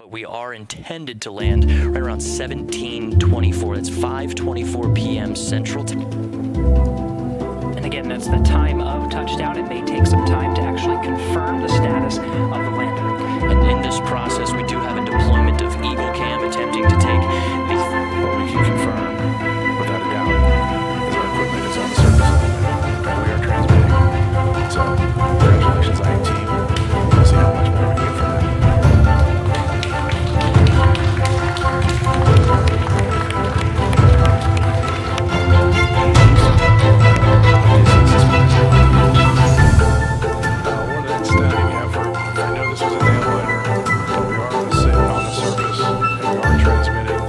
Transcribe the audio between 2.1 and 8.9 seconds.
1724. That's 5:24 p.m. Central Time. And again, that's the time